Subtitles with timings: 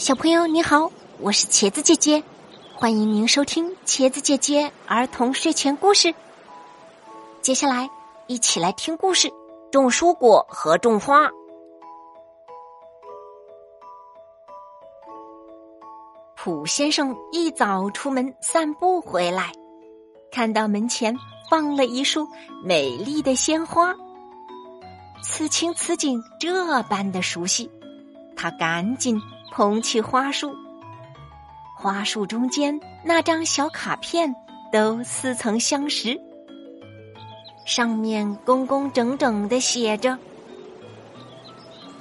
[0.00, 2.24] 小朋友你好，我是茄子姐姐，
[2.74, 6.14] 欢迎您收听茄子姐姐儿童睡前故事。
[7.42, 7.86] 接下来
[8.26, 9.30] 一起来听故事：
[9.70, 11.28] 种蔬果和种花。
[16.34, 19.52] 普先生一早出门散步回来，
[20.32, 21.14] 看到门前
[21.50, 22.26] 放了一束
[22.64, 23.94] 美丽的鲜花，
[25.22, 27.70] 此情此景这般的熟悉，
[28.34, 29.20] 他赶紧。
[29.52, 30.54] 捧起花束，
[31.76, 34.34] 花束中间那张小卡片
[34.72, 36.20] 都似曾相识，
[37.66, 40.18] 上面工工整整的写着：“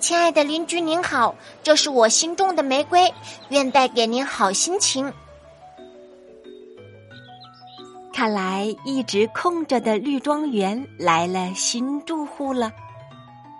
[0.00, 3.12] 亲爱的邻居您好，这是我新种的玫瑰，
[3.48, 5.12] 愿带给您好心情。”
[8.12, 12.72] 看来一直空着的绿庄园来了新住户了。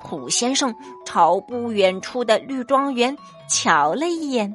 [0.01, 0.75] 普先生
[1.05, 3.17] 朝不远处的绿庄园
[3.49, 4.55] 瞧了一眼，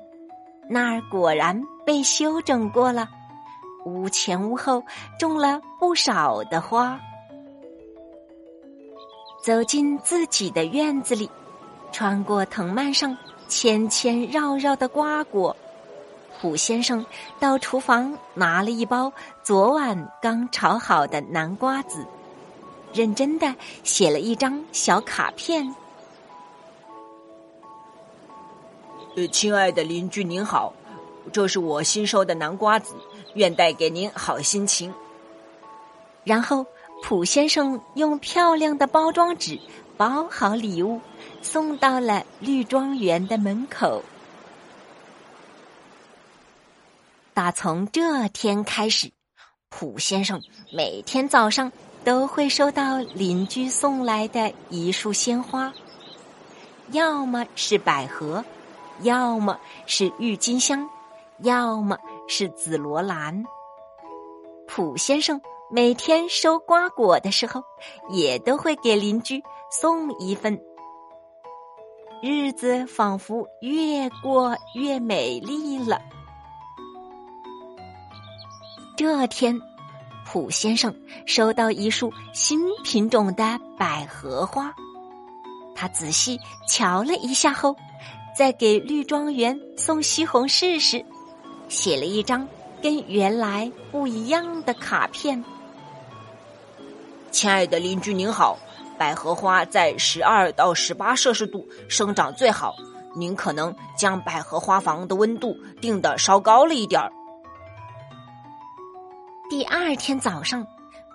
[0.69, 3.09] 那儿果然被修整过了，
[3.85, 4.83] 屋前屋后
[5.19, 6.99] 种了不少的花。
[9.43, 11.29] 走进自己的院子里，
[11.91, 15.55] 穿过藤蔓上牵牵绕绕的瓜果，
[16.39, 17.03] 普先生
[17.39, 19.11] 到厨房拿了一包
[19.43, 22.05] 昨晚刚炒好的南瓜子。
[22.93, 25.73] 认真的写了一张小卡片。
[29.15, 30.73] 呃，亲爱的邻居您好，
[31.33, 32.95] 这是我新收的南瓜子，
[33.33, 34.93] 愿带给您好心情。
[36.23, 36.65] 然后，
[37.03, 39.59] 普先生用漂亮的包装纸
[39.97, 41.01] 包好礼物，
[41.41, 44.03] 送到了绿庄园的门口。
[47.33, 49.11] 打从这天开始，
[49.69, 51.71] 普先生每天早上。
[52.03, 55.71] 都会收到邻居送来的一束鲜花，
[56.89, 58.43] 要么是百合，
[59.01, 60.89] 要么是郁金香，
[61.39, 63.43] 要么是紫罗兰。
[64.67, 65.39] 普先生
[65.69, 67.63] 每天收瓜果的时候，
[68.09, 70.59] 也都会给邻居送一份。
[72.21, 76.01] 日子仿佛越过越美丽了。
[78.97, 79.59] 这天。
[80.31, 84.73] 普先生收到一束新品种的百合花，
[85.75, 87.75] 他仔细瞧了一下后，
[88.33, 91.03] 在给绿庄园送西红柿时，
[91.67, 92.47] 写了一张
[92.81, 95.43] 跟原来不一样的卡片。
[97.29, 98.57] 亲爱的邻居您好，
[98.97, 102.73] 百合花在十二到十八摄氏度生长最好，
[103.17, 107.11] 您可能将百合花房的温度定的稍高了一点儿。
[109.51, 110.65] 第二天早上，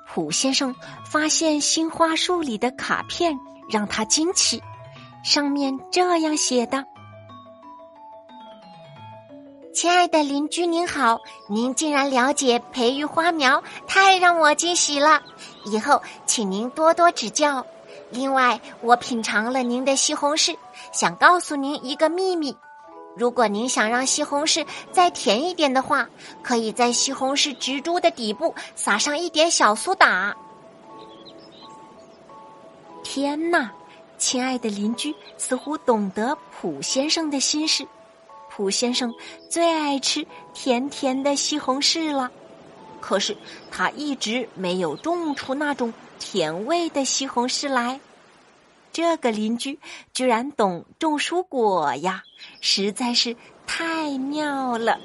[0.06, 0.76] 普先生
[1.06, 3.34] 发现新花束里的卡片
[3.66, 4.62] 让他惊奇，
[5.24, 6.84] 上面这样写的
[9.72, 15.22] ：“亲爱的邻居您好，您竟然了解培育花苗，太让我惊喜了！
[15.64, 17.64] 以后请您多多指教。
[18.10, 20.54] 另外，我品尝了您的西红柿，
[20.92, 22.54] 想告诉您一个秘密。”
[23.16, 26.06] 如果您想让西红柿再甜一点的话，
[26.43, 30.37] 可以在西红柿植株的底部撒上一点小苏打。
[33.03, 33.72] 天哪，
[34.19, 37.87] 亲爱的邻居似乎懂得普先生的心事。
[38.50, 39.12] 普先生
[39.48, 42.31] 最爱吃甜甜的西红柿了，
[43.00, 43.37] 可是
[43.71, 47.98] 他一直没有种出那种甜味的西红柿来。
[48.96, 49.78] 这个邻居
[50.14, 52.22] 居然懂种蔬果呀，
[52.62, 53.36] 实在是
[53.66, 54.98] 太妙了。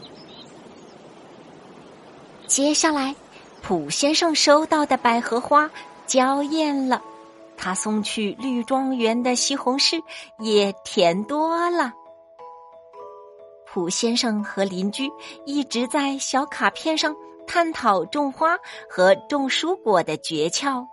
[2.48, 3.14] 接下来，
[3.62, 5.70] 普先生收到的百合花
[6.08, 7.02] 娇艳了，
[7.58, 10.02] 他送去绿庄园的西红柿
[10.40, 11.92] 也甜多了。
[13.66, 15.12] 普先生和邻居
[15.46, 17.14] 一直在小卡片上
[17.46, 18.58] 探讨种花
[18.90, 20.88] 和种蔬果的诀窍。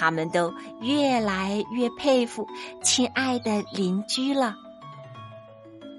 [0.00, 0.50] 他们都
[0.80, 2.48] 越来越佩服
[2.82, 4.56] 亲爱的邻居了，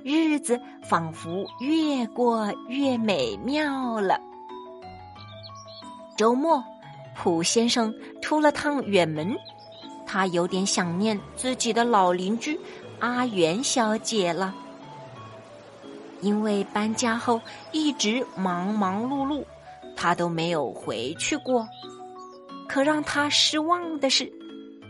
[0.03, 4.19] 日子仿佛越过越美妙了。
[6.17, 6.63] 周末，
[7.15, 7.93] 普先生
[8.23, 9.37] 出了趟远门，
[10.07, 12.59] 他有点想念自己的老邻居
[12.97, 14.51] 阿元小姐了，
[16.21, 17.39] 因为搬家后
[17.71, 19.45] 一直忙忙碌碌，
[19.95, 21.67] 他都没有回去过。
[22.71, 24.31] 可让他失望的是，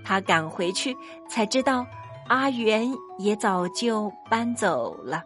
[0.06, 0.95] 他赶回去
[1.28, 1.83] 才知道，
[2.28, 2.88] 阿元
[3.18, 5.24] 也早就搬走了。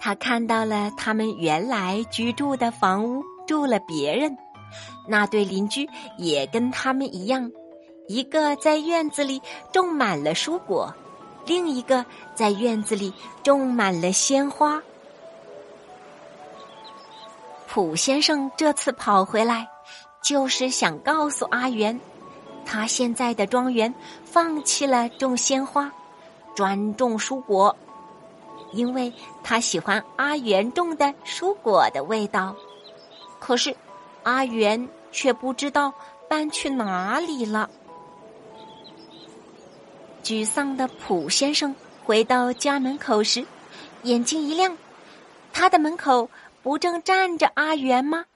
[0.00, 4.36] 他看到了他们原来居住的房屋住了别人，
[5.06, 7.48] 那对邻居也跟他们一样，
[8.08, 9.40] 一个在院子里
[9.72, 10.92] 种满了蔬果，
[11.46, 12.04] 另一个
[12.34, 13.14] 在院子里
[13.44, 14.82] 种满了鲜花。
[17.68, 19.69] 普先生这次跑回来，
[20.22, 21.98] 就是想告诉阿元，
[22.64, 23.92] 他现在的庄园
[24.24, 25.90] 放弃了种鲜花，
[26.54, 27.74] 专种蔬果，
[28.72, 29.12] 因为
[29.42, 32.54] 他喜欢阿元种的蔬果的味道。
[33.38, 33.74] 可是，
[34.22, 35.92] 阿元却不知道
[36.28, 37.68] 搬去哪里了。
[40.22, 41.74] 沮丧的普先生
[42.04, 43.44] 回到家门口时，
[44.02, 44.76] 眼睛一亮，
[45.52, 46.28] 他的门口
[46.62, 48.26] 不正站着阿元吗？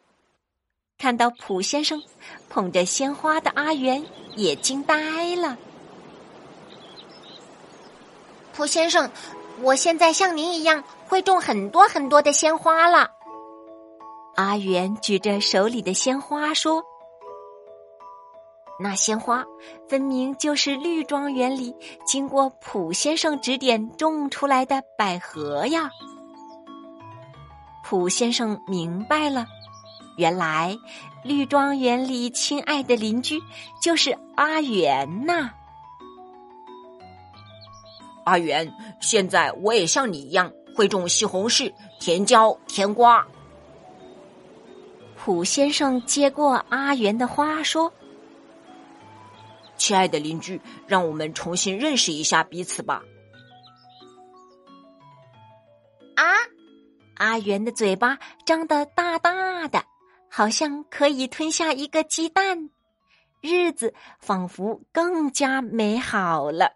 [1.05, 2.03] 看到普先生
[2.49, 4.03] 捧着鲜花的阿元
[4.37, 5.59] 也惊呆了。
[8.55, 9.11] 普先生，
[9.61, 13.11] 我现在像您一样会种很多很多的鲜花了。
[14.37, 16.83] 阿元举着手里的鲜花说。
[18.81, 19.45] 那鲜花
[19.87, 25.91] 分明就是绿庄园里经过普先生指点种出来的百合呀！
[27.85, 29.45] 普先生明白了，
[30.17, 30.79] 原来
[31.25, 33.41] 绿庄园里亲爱的邻居
[33.81, 35.51] 就是阿元呐。
[38.25, 43.27] 阿元，现在我也像你一样会种西红柿、甜椒、甜瓜。
[45.17, 47.93] 普先生接过阿元的花说。
[49.77, 53.03] 亲爱的邻居，让我们重新认识一下彼此吧。
[56.15, 56.25] 啊！
[57.17, 59.85] 阿元的嘴巴张得大大的，
[60.37, 62.69] 好像可以吞下一个鸡蛋，
[63.41, 66.75] 日子仿佛更加美好了。